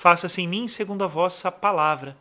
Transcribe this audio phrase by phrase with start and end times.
[0.00, 2.16] Faça-se em mim segundo a vossa palavra.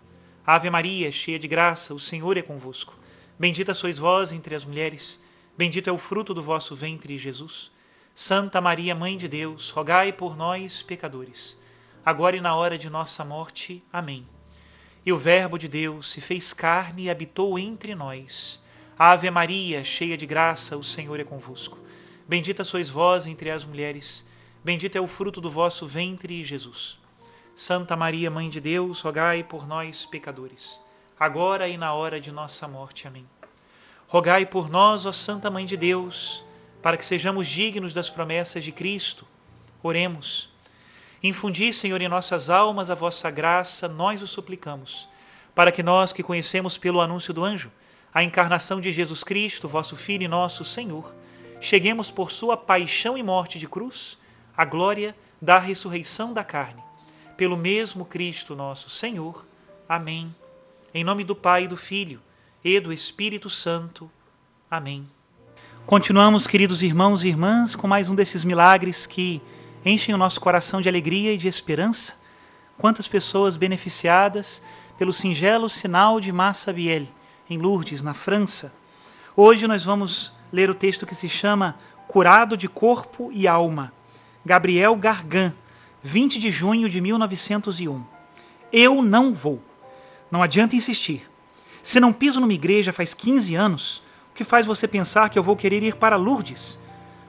[0.45, 2.93] Ave Maria, cheia de graça, o Senhor é convosco.
[3.39, 5.17] Bendita sois vós entre as mulheres,
[5.57, 7.71] bendito é o fruto do vosso ventre, Jesus.
[8.13, 11.57] Santa Maria, Mãe de Deus, rogai por nós, pecadores,
[12.05, 13.81] agora e na hora de nossa morte.
[13.93, 14.27] Amém.
[15.05, 18.61] E o Verbo de Deus se fez carne e habitou entre nós.
[18.97, 21.77] Ave Maria, cheia de graça, o Senhor é convosco.
[22.27, 24.27] Bendita sois vós entre as mulheres,
[24.65, 26.98] bendito é o fruto do vosso ventre, Jesus.
[27.59, 30.79] Santa Maria, Mãe de Deus, rogai por nós, pecadores,
[31.19, 33.05] agora e na hora de nossa morte.
[33.05, 33.27] Amém.
[34.07, 36.41] Rogai por nós, ó Santa Mãe de Deus,
[36.81, 39.27] para que sejamos dignos das promessas de Cristo.
[39.83, 40.49] Oremos.
[41.21, 45.09] Infundi, Senhor, em nossas almas a vossa graça, nós o suplicamos,
[45.53, 47.69] para que nós que conhecemos pelo anúncio do anjo
[48.13, 51.13] a encarnação de Jesus Cristo, vosso Filho e nosso Senhor,
[51.59, 54.17] cheguemos por sua paixão e morte de cruz
[54.55, 56.87] à glória da ressurreição da carne
[57.39, 59.47] pelo mesmo Cristo nosso Senhor.
[59.87, 60.35] Amém.
[60.93, 62.19] Em nome do Pai, do Filho
[62.61, 64.11] e do Espírito Santo.
[64.69, 65.07] Amém.
[65.85, 69.41] Continuamos, queridos irmãos e irmãs, com mais um desses milagres que
[69.85, 72.19] enchem o nosso coração de alegria e de esperança.
[72.77, 74.61] Quantas pessoas beneficiadas
[74.97, 77.07] pelo singelo sinal de Massa Biel,
[77.49, 78.73] em Lourdes, na França.
[79.33, 83.93] Hoje nós vamos ler o texto que se chama Curado de Corpo e Alma,
[84.45, 85.53] Gabriel Gargan,
[86.03, 88.03] 20 de junho de 1901.
[88.71, 89.61] Eu não vou.
[90.31, 91.29] Não adianta insistir.
[91.81, 95.43] Se não piso numa igreja faz 15 anos, o que faz você pensar que eu
[95.43, 96.79] vou querer ir para Lourdes?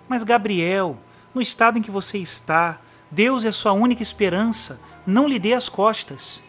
[0.08, 0.98] Mas, Gabriel,
[1.34, 2.80] no estado em que você está,
[3.10, 4.80] Deus é sua única esperança.
[5.06, 6.42] Não lhe dê as costas.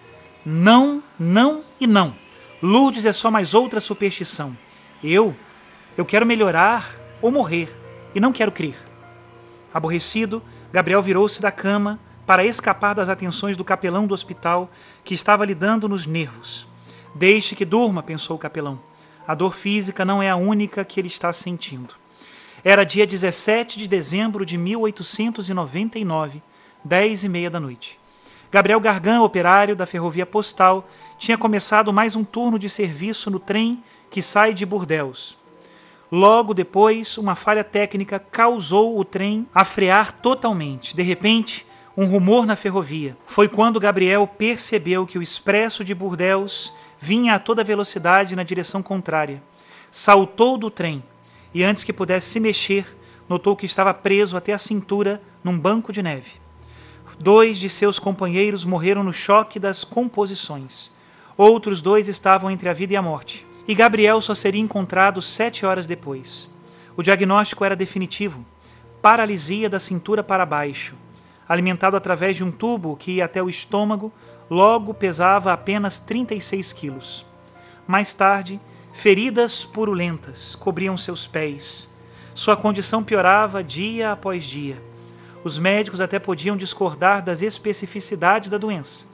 [0.45, 2.15] Não, não e não.
[2.61, 4.57] Lourdes é só mais outra superstição.
[5.03, 5.35] Eu,
[5.97, 7.69] eu quero melhorar ou morrer
[8.13, 8.75] e não quero crer.
[9.73, 11.99] Aborrecido, Gabriel virou-se da cama,
[12.31, 14.71] para escapar das atenções do capelão do hospital
[15.03, 16.65] que estava lhe dando nos nervos.
[17.13, 18.79] Deixe que durma, pensou o capelão.
[19.27, 21.93] A dor física não é a única que ele está sentindo.
[22.63, 26.41] Era dia 17 de dezembro de 1899,
[26.85, 27.99] dez e meia da noite.
[28.49, 30.87] Gabriel Gargan, operário da ferrovia postal,
[31.17, 35.37] tinha começado mais um turno de serviço no trem que sai de Burdeos.
[36.09, 40.95] Logo depois, uma falha técnica causou o trem a frear totalmente.
[40.95, 41.69] De repente,
[42.01, 43.15] um rumor na ferrovia.
[43.27, 48.81] Foi quando Gabriel percebeu que o expresso de Burdeos vinha a toda velocidade na direção
[48.81, 49.43] contrária.
[49.91, 51.03] Saltou do trem
[51.53, 52.97] e, antes que pudesse se mexer,
[53.29, 56.31] notou que estava preso até a cintura num banco de neve.
[57.19, 60.91] Dois de seus companheiros morreram no choque das composições.
[61.37, 63.45] Outros dois estavam entre a vida e a morte.
[63.67, 66.49] E Gabriel só seria encontrado sete horas depois.
[66.97, 68.43] O diagnóstico era definitivo:
[69.03, 70.95] paralisia da cintura para baixo
[71.51, 74.09] alimentado através de um tubo que ia até o estômago,
[74.49, 77.25] logo pesava apenas 36 quilos.
[77.85, 78.57] Mais tarde,
[78.93, 81.89] feridas purulentas cobriam seus pés.
[82.33, 84.81] Sua condição piorava dia após dia.
[85.43, 89.05] Os médicos até podiam discordar das especificidades da doença.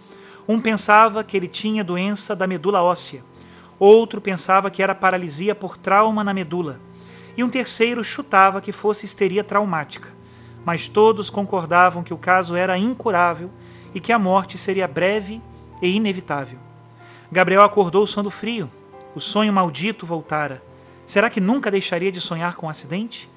[0.47, 3.23] Um pensava que ele tinha doença da medula óssea,
[3.79, 6.79] outro pensava que era paralisia por trauma na medula,
[7.35, 10.16] e um terceiro chutava que fosse histeria traumática
[10.65, 13.49] mas todos concordavam que o caso era incurável
[13.93, 15.41] e que a morte seria breve
[15.81, 16.59] e inevitável.
[17.31, 18.69] Gabriel acordou sondo frio.
[19.15, 20.61] O sonho maldito voltara.
[21.05, 23.29] Será que nunca deixaria de sonhar com o um acidente?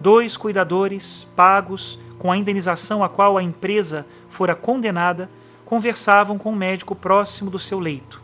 [0.00, 5.28] Dois cuidadores, pagos com a indenização a qual a empresa fora condenada,
[5.64, 8.22] conversavam com um médico próximo do seu leito.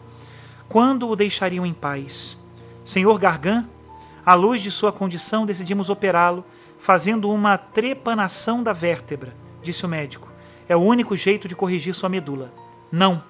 [0.69, 2.39] Quando o deixariam em paz?
[2.85, 3.69] Senhor Gargan,
[4.25, 6.44] à luz de sua condição, decidimos operá-lo
[6.81, 10.32] fazendo uma trepanação da vértebra, disse o médico.
[10.67, 12.53] É o único jeito de corrigir sua medula.
[12.91, 13.23] Não,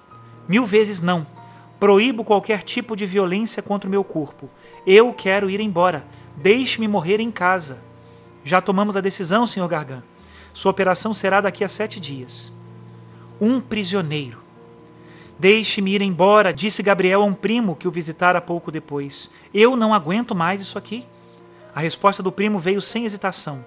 [0.47, 1.27] mil vezes não.
[1.79, 4.49] Proíbo qualquer tipo de violência contra o meu corpo.
[4.87, 6.05] Eu quero ir embora.
[6.37, 7.79] Deixe-me morrer em casa.
[8.43, 9.67] Já tomamos a decisão, Sr.
[9.67, 10.03] Gargan.
[10.53, 12.51] Sua operação será daqui a sete dias.
[13.39, 14.39] Um prisioneiro.
[15.37, 19.29] Deixe-me ir embora, disse Gabriel a um primo que o visitara pouco depois.
[19.53, 21.05] Eu não aguento mais isso aqui.
[21.73, 23.65] A resposta do primo veio sem hesitação.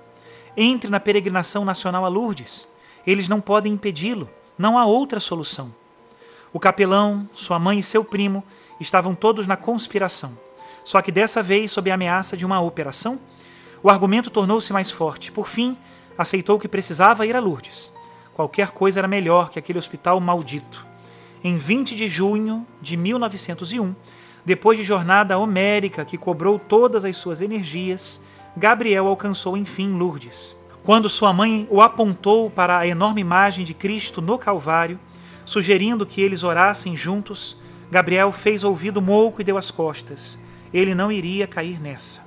[0.57, 2.69] Entre na peregrinação nacional a Lourdes.
[3.07, 4.29] Eles não podem impedi-lo.
[4.57, 5.75] Não há outra solução.
[6.53, 8.45] O capelão, sua mãe e seu primo
[8.79, 10.39] estavam todos na conspiração.
[10.85, 13.19] Só que dessa vez, sob a ameaça de uma operação,
[13.83, 15.33] o argumento tornou-se mais forte.
[15.33, 15.77] Por fim,
[16.17, 17.93] aceitou que precisava ir a Lourdes.
[18.35, 20.87] Qualquer coisa era melhor que aquele hospital maldito.
[21.43, 23.95] Em 20 de junho de 1901,
[24.45, 28.21] depois de jornada homérica que cobrou todas as suas energias,
[28.57, 30.55] Gabriel alcançou enfim Lourdes.
[30.83, 35.01] Quando sua mãe o apontou para a enorme imagem de Cristo no Calvário,
[35.45, 37.57] sugerindo que eles orassem juntos,
[37.91, 40.39] Gabriel fez ouvido mouco e deu as costas.
[40.73, 42.23] Ele não iria cair nessa.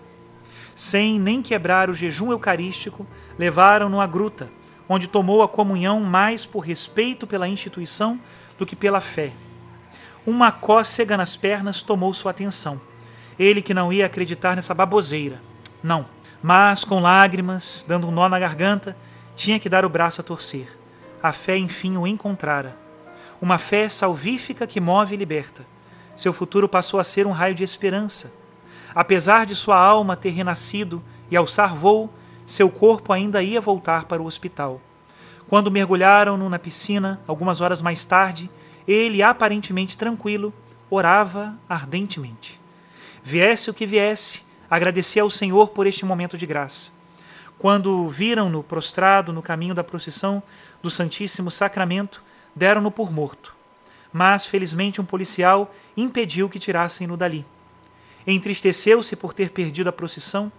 [0.74, 3.06] Sem nem quebrar o jejum eucarístico,
[3.38, 4.50] levaram-no à gruta,
[4.90, 8.19] onde tomou a comunhão mais por respeito pela instituição
[8.58, 9.31] do que pela fé.
[10.27, 12.81] Uma cócega nas pernas tomou sua atenção.
[13.39, 15.41] Ele que não ia acreditar nessa baboseira.
[15.81, 16.06] Não.
[16.44, 18.94] Mas, com lágrimas, dando um nó na garganta,
[19.38, 20.77] tinha que dar o braço a torcer.
[21.24, 22.75] A fé, enfim, o encontrara.
[23.41, 25.65] Uma fé salvífica que move e liberta.
[26.13, 28.30] Seu futuro passou a ser um raio de esperança.
[28.94, 31.01] Apesar de sua alma ter renascido
[31.31, 32.13] e alçar voo,
[32.45, 34.81] seu corpo ainda ia voltar para o hospital.
[35.47, 38.50] Quando mergulharam-no na piscina, algumas horas mais tarde,
[38.88, 40.54] ele, aparentemente tranquilo,
[40.89, 42.60] orava ardentemente.
[43.24, 46.92] Viesse o que viesse, agradecia ao Senhor por este momento de graça.
[47.57, 50.42] Quando viram-no prostrado no caminho da procissão
[50.81, 52.24] do Santíssimo Sacramento,
[52.56, 53.56] deram-no por morto.
[54.13, 57.45] Mas, felizmente, um policial impediu que tirassem-no dali.
[58.25, 60.51] Entristeceu-se por ter perdido a procissão,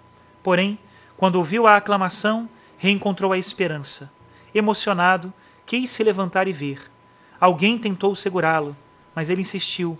[0.43, 0.79] porém,
[1.17, 4.13] quando ouviu a aclamação, reencontrou a esperança.
[4.55, 5.33] Emocionado,
[5.65, 6.91] quis se levantar e ver.
[7.41, 8.77] Alguém tentou segurá-lo,
[9.15, 9.99] mas ele insistiu.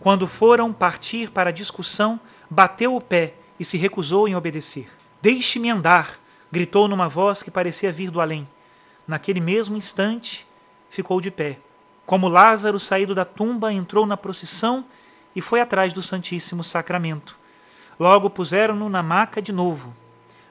[0.00, 2.18] Quando foram partir para a discussão,
[2.50, 4.88] bateu o pé e se recusou em obedecer.
[5.20, 6.18] Deixe-me andar!
[6.50, 8.46] gritou numa voz que parecia vir do além.
[9.06, 10.46] Naquele mesmo instante,
[10.90, 11.58] ficou de pé.
[12.04, 14.84] Como Lázaro saído da tumba, entrou na procissão
[15.34, 17.38] e foi atrás do Santíssimo Sacramento.
[17.98, 19.94] Logo puseram-no na maca de novo.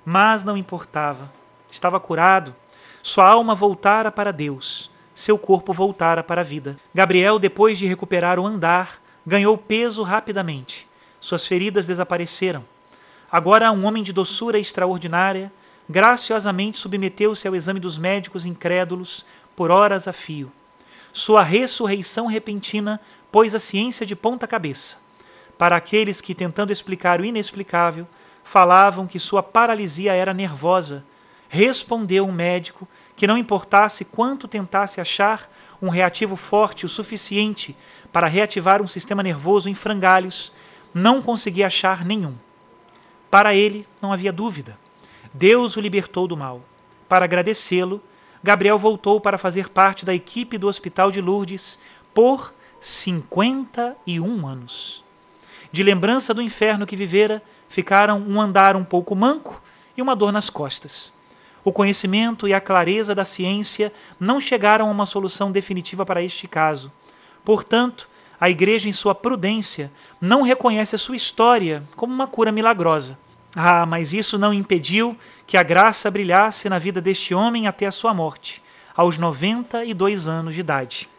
[0.05, 1.31] Mas não importava.
[1.69, 2.55] Estava curado.
[3.03, 4.90] Sua alma voltara para Deus.
[5.13, 6.77] Seu corpo voltara para a vida.
[6.93, 10.87] Gabriel, depois de recuperar o andar, ganhou peso rapidamente.
[11.19, 12.63] Suas feridas desapareceram.
[13.31, 15.51] Agora, um homem de doçura extraordinária,
[15.87, 19.25] graciosamente submeteu-se ao exame dos médicos incrédulos
[19.55, 20.51] por horas a fio.
[21.13, 22.99] Sua ressurreição repentina
[23.31, 24.97] pôs a ciência de ponta cabeça.
[25.57, 28.07] Para aqueles que, tentando explicar o inexplicável,
[28.43, 31.03] falavam que sua paralisia era nervosa,
[31.47, 32.87] respondeu um médico
[33.21, 35.47] que não importasse quanto tentasse achar
[35.79, 37.77] um reativo forte o suficiente
[38.11, 40.51] para reativar um sistema nervoso em frangalhos,
[40.91, 42.33] não conseguia achar nenhum.
[43.29, 44.75] Para ele, não havia dúvida.
[45.31, 46.63] Deus o libertou do mal.
[47.07, 48.01] Para agradecê-lo,
[48.43, 51.77] Gabriel voltou para fazer parte da equipe do Hospital de Lourdes
[52.15, 55.03] por 51 anos.
[55.71, 57.39] De lembrança do inferno que vivera,
[57.69, 59.61] ficaram um andar um pouco manco
[59.95, 61.13] e uma dor nas costas.
[61.63, 66.47] O conhecimento e a clareza da ciência não chegaram a uma solução definitiva para este
[66.47, 66.91] caso.
[67.45, 68.09] Portanto,
[68.39, 73.17] a Igreja, em sua prudência, não reconhece a sua história como uma cura milagrosa.
[73.55, 75.15] Ah, mas isso não impediu
[75.45, 78.63] que a graça brilhasse na vida deste homem até a sua morte,
[78.95, 81.09] aos 92 anos de idade.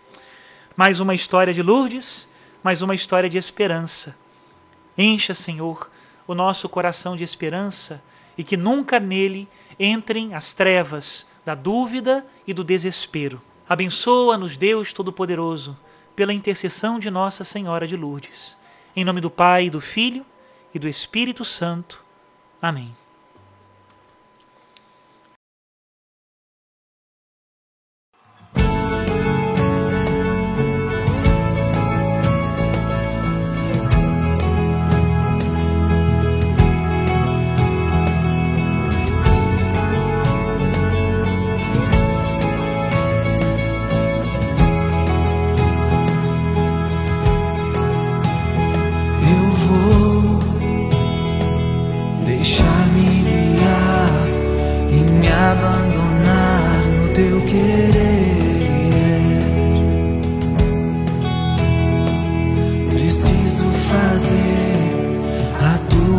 [0.74, 2.28] Mais uma história de Lourdes,
[2.62, 4.16] mais uma história de esperança.
[4.96, 5.90] Encha, Senhor,
[6.26, 8.02] o nosso coração de esperança
[8.36, 9.46] e que nunca nele
[9.84, 13.42] entrem as trevas da dúvida e do desespero.
[13.68, 15.76] Abençoa-nos, Deus Todo-Poderoso,
[16.14, 18.56] pela intercessão de Nossa Senhora de Lourdes.
[18.94, 20.24] Em nome do Pai, do Filho
[20.72, 22.02] e do Espírito Santo.
[22.60, 22.94] Amém.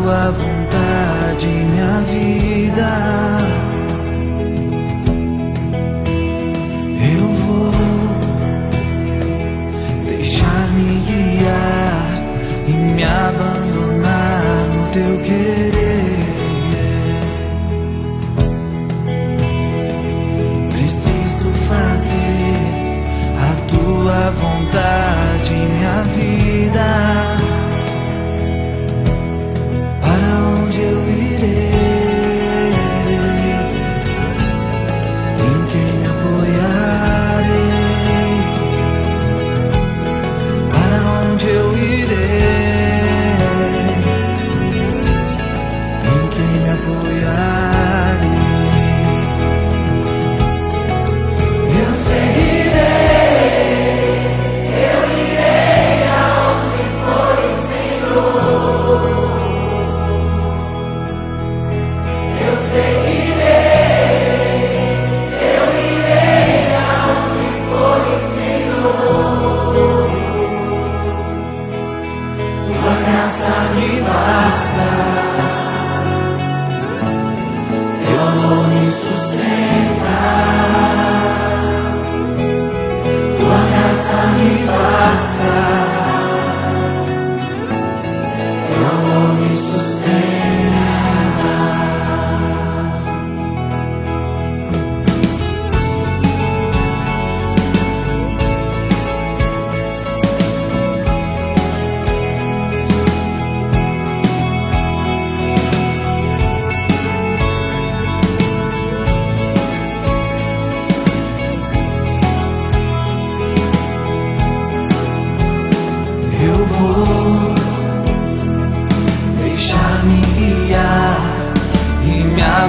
[0.04, 3.23] tua vontade, minha vida.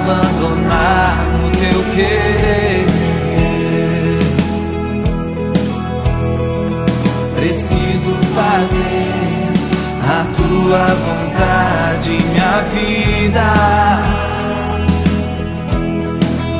[0.05, 2.85] abandonar no teu querer.
[7.35, 9.49] Preciso fazer
[10.03, 13.47] a tua vontade, minha vida.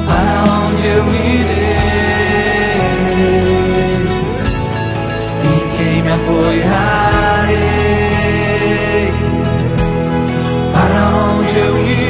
[0.07, 1.75] Para onde eu irei?
[5.43, 6.65] Em quem me apoiarei?
[10.73, 12.04] Para onde eu irei?